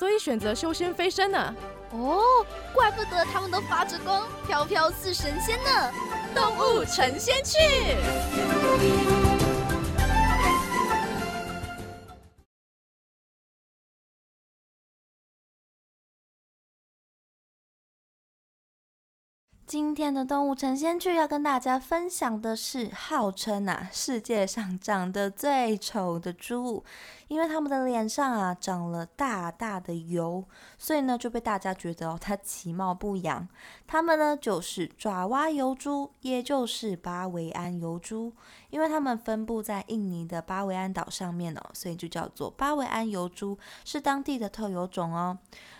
[0.00, 1.54] 所以选择修仙飞升呢。
[1.90, 2.22] 哦，
[2.72, 5.92] 怪不得他们都发着光，飘飘似神仙呢。
[6.34, 7.58] 动物成仙去。
[19.70, 26.84] 今天的动物成仙剧要跟大家分享的是，号称啊世界上长得最丑的猪，
[27.28, 30.44] 因为它们的脸上啊长了大大的油，
[30.76, 33.46] 所以呢就被大家觉得它其貌不扬。
[33.86, 38.32] 它们呢就是爪哇油猪，也就是巴维安油猪，
[38.70, 45.38] 因为它们分布在印尼的巴维安岛上面哦，所以就叫做巴维安油猪，是当地的特有种哦。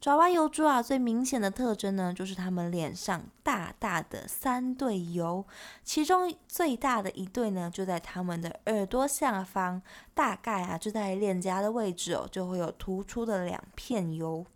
[0.00, 3.22] 爪哇油猪啊，最明显的特征呢，就是它们脸上
[3.52, 5.44] 大大的三对油，
[5.84, 9.82] 其中最大的一对呢，就在他们的耳朵下方，
[10.14, 14.46] 大概啊就在脸颊的位置哦，就会有突出的两片油。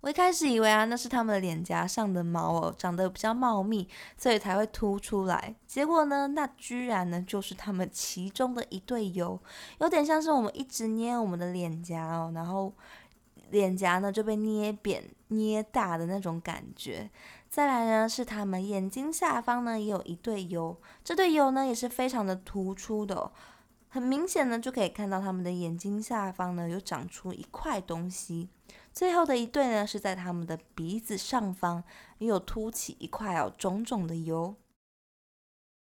[0.00, 5.56] 我一开始以为啊，那是他们的脸颊上的毛哦，长得比较茂密，所以才会凸出来。
[5.66, 9.40] 结果呢，那居然呢，就是他们其中的一对油，
[9.80, 12.72] 有点像是我们一直捏我们的脸颊哦，然后。
[13.50, 17.10] 脸颊呢就被捏扁、捏大的那种感觉。
[17.48, 23.32] 再来呢，是他们眼睛下方呢也有一对油，这对油呢也是非常的突出的，
[23.88, 28.50] 很明显呢就可以看到他们的眼睛下方呢有长出一块东西。
[28.92, 31.82] 最后的一对呢是在他们的鼻子上方
[32.18, 34.54] 也有凸起一块哦肿肿的油，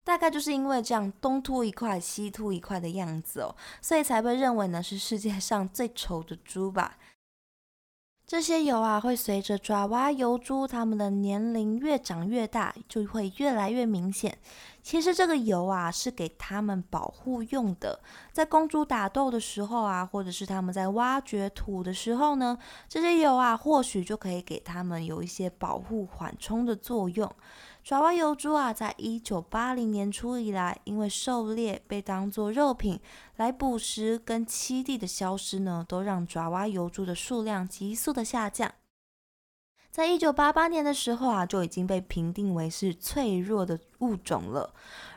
[0.02, 6.96] 大概就是因为这样东凸一块西凸一块的样子哦，所以才被认为呢是世界上最丑的猪吧。
[8.30, 14.38] 这些油啊，会随着爪哇油猪它们的年龄越长越大，就会越来越明显。
[14.84, 17.98] 其实这个油啊，是给它们保护用的。
[18.30, 22.56] 在公猪打斗的时候啊，或者是它们在挖掘土的时候呢，
[22.88, 27.28] 这些油啊，或许就可以给它们有一些保护缓冲的作用。
[27.90, 33.00] 爪哇油猪啊，在一九八零年初以来，因为狩猎被当作肉品
[33.34, 38.72] 来捕食，跟栖地的消失呢，都让爪哇油猪的数量急速的下降。
[39.90, 44.72] 在一九八八年的时候啊，就已经被评定为是脆弱的物种了。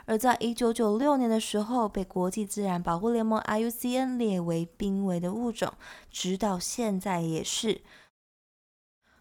[0.05, 5.71] 而在一九九六年的时候，被国际自然保护联盟 IUCN 列为濒危的物种，
[6.09, 7.81] 直到现在也是。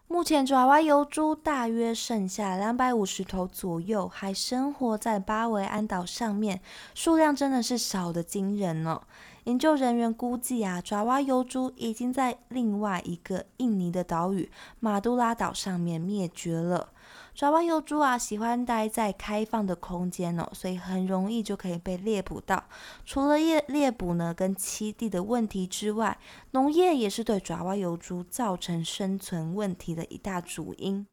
[0.07, 6.61] 目前爪哇油猪大约剩下两百五十头左右，还生活在巴维安岛上面，
[6.93, 9.01] 数量真的是少得惊人哦。
[9.45, 14.49] 研究人员估计啊，爪哇油猪已经在另外一个印尼的岛屿
[14.79, 16.89] 马杜拉岛上面灭绝了。
[17.33, 22.63] 爪哇油猪啊，喜欢待在开放的空间哦，所以很容易就可以被猎捕到。
[23.03, 26.17] 除了猎猎捕呢，跟栖地的问题之外，
[26.51, 31.05] 农业也是对爪哇油猪造成生存问题的一大主因，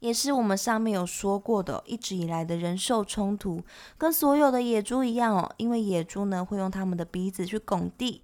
[0.00, 3.62] 也是我们上面有说过的，一直以来的人兽冲突，
[3.96, 8.22] 跟所有的野猪一样哦，因为野猪呢会用它们的鼻子去拱地。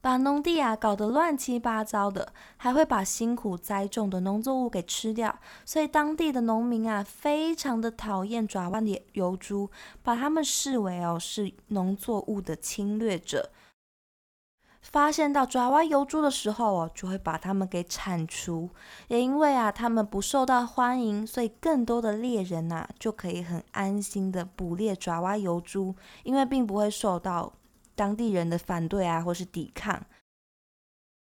[0.00, 9.68] 把农地啊搞得乱七八糟的，还会把辛苦栽种的农作物给吃掉，所以当地的农民啊非常的讨厌爪哇的油猪，
[10.02, 13.50] 把他们视为哦是农作物的侵略者。
[14.82, 18.70] 发现到爪哇油猪的时候哦，就会把他们给铲除。
[19.08, 25.94] 也因为啊他们不受到欢迎，所以更多的猎人呐就可以很安心的捕猎爪哇油猪，
[26.24, 27.52] 因为并不会受到。
[27.98, 30.06] 当地人的反对啊，或是抵抗，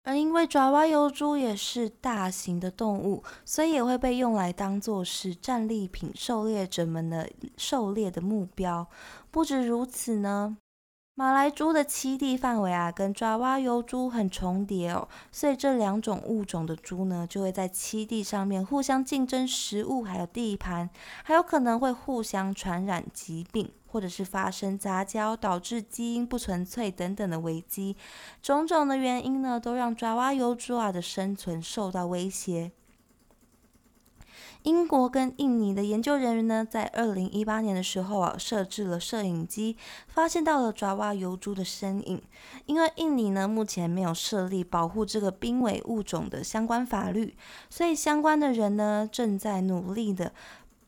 [0.04, 7.28] 而因为爪哇油猪也是大型的动物，所以也会被用来当做是战利品，狩猎者们的
[7.58, 8.88] 狩猎的目标。
[9.32, 10.58] 不止如此呢。
[11.20, 20.88] 马来猪的栖地范围啊，跟爪哇油猪很重叠哦，所以这两种物种的猪呢，就会在栖地上面互相竞争食物，还有地盘，
[21.24, 27.98] 还有可能会互相传染疾病，或者是发生杂交导致基因不纯粹等等的危机。
[28.44, 32.72] 种种的原因呢，都让爪哇油猪啊的生存受到威胁。
[34.64, 42.22] 英国跟印尼的研究人员呢，在二零一八年的时候啊，设置了摄影机，发现到了爪哇疣猪的身影。
[42.66, 47.36] 因为印尼呢，目前没有设立保护这个濒危物种的相关法律，
[47.70, 50.34] 所以相关的人呢，正在努力的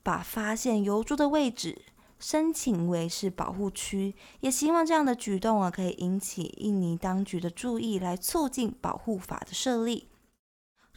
[0.04, 1.81] 把发现疣猪的位置。
[2.22, 10.10] 申请为是保护区，也希望这样的举动啊，可以引起印尼当局的注意，来促进保护法的设立。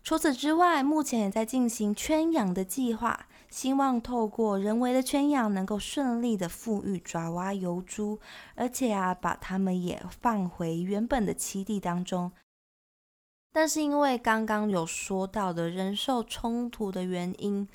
[0.03, 8.19] 除此之外，目前也在进行圈养的计划，希望透过人为的圈养，能够顺利的富裕爪哇疣猪，
[8.57, 12.33] 而且啊，把它们也放回原本的栖地当中。
[13.53, 17.69] 但是因为刚刚有说到的人兽冲突的原因。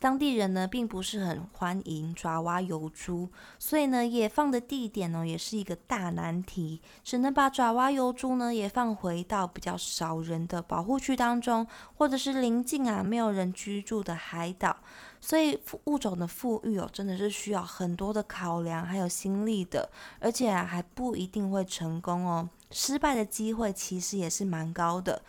[0.00, 11.66] 当地人呢，并不是很欢迎爪哇油猪，所以呢，野放的地点呢，也是一个大难题，只能把爪哇油猪呢，也放回到比较少人的保护区当中，
[11.98, 14.74] 或者是临近啊没有人居住的海岛。
[15.20, 25.20] 所以物种的富裕哦，真的是需要很多的考量还有心力的，而且啊，还不一定会成功哦，失败的机会其实也是蛮高的。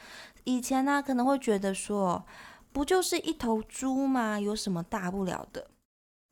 [0.45, 2.23] 以前呢，可能会觉得说。
[2.71, 4.39] 不就是一头猪吗？
[4.39, 5.67] 有什么大不了的？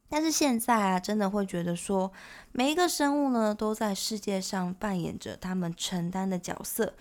[0.08, 2.12] 但是现在啊，真的会觉得说，
[2.52, 6.94] 每一个生物呢，都在世界上扮演着他们承担的角色。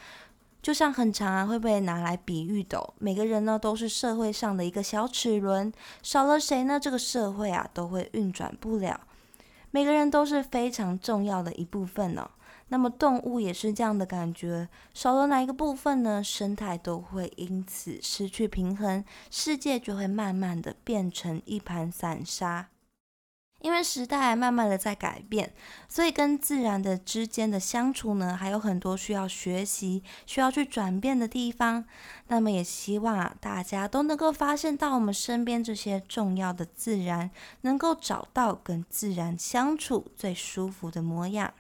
[0.60, 9.00] 就像很长啊，会被拿来比喻的，每个人呢，都是社会上的一个小齿轮，少了谁呢，这个社会啊，都会运转不了。
[9.70, 12.28] 每个人都是非常重要的一部分呢。
[12.68, 16.22] 那么动物也是这样的感觉，少了哪一个部分呢？
[16.22, 22.68] 生态都会因此失去平衡，世界就会慢慢的变成一盘散沙。
[23.60, 25.52] 因为时代慢慢的在改变，
[25.88, 31.84] 所以跟自然的之间的相处呢，还有很多需要学习、需要去转变的地方。
[32.28, 37.32] 那么也希望啊，大家都能够发现到我们身边这些重要的自然，
[37.62, 41.52] 能够找到跟自然相处最舒服的模样。